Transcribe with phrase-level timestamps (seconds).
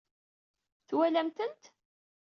[0.87, 1.61] Twalam-tent?